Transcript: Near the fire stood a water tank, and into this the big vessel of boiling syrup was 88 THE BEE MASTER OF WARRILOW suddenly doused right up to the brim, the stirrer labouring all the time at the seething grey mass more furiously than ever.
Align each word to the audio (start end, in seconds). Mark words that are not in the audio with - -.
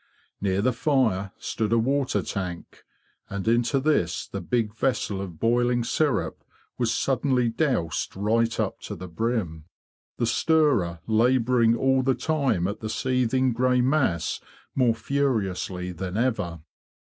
Near 0.41 0.63
the 0.63 0.73
fire 0.73 1.31
stood 1.37 1.71
a 1.71 1.77
water 1.77 2.23
tank, 2.23 2.85
and 3.29 3.47
into 3.47 3.79
this 3.79 4.25
the 4.25 4.41
big 4.41 4.73
vessel 4.73 5.21
of 5.21 5.39
boiling 5.39 5.83
syrup 5.83 6.43
was 6.79 6.89
88 6.89 7.21
THE 7.21 7.21
BEE 7.21 7.21
MASTER 7.21 7.21
OF 7.21 7.33
WARRILOW 7.35 7.47
suddenly 7.47 7.49
doused 7.49 8.15
right 8.15 8.59
up 8.59 8.79
to 8.79 8.95
the 8.95 9.07
brim, 9.07 9.65
the 10.17 10.25
stirrer 10.25 10.99
labouring 11.05 11.75
all 11.75 12.01
the 12.01 12.15
time 12.15 12.65
at 12.67 12.79
the 12.79 12.89
seething 12.89 13.53
grey 13.53 13.81
mass 13.81 14.41
more 14.73 14.95
furiously 14.95 15.91
than 15.91 16.17
ever. 16.17 16.61